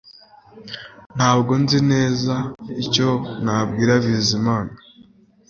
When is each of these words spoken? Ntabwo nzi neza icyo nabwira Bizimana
Ntabwo 1.15 1.51
nzi 1.61 1.79
neza 1.91 2.35
icyo 2.83 3.09
nabwira 3.43 3.93
Bizimana 4.03 4.73